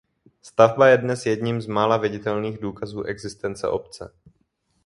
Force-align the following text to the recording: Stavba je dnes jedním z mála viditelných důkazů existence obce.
Stavba 0.41 0.87
je 0.89 0.97
dnes 0.97 1.25
jedním 1.25 1.61
z 1.61 1.65
mála 1.67 1.97
viditelných 1.97 2.57
důkazů 2.61 3.03
existence 3.03 3.67
obce. 3.67 4.13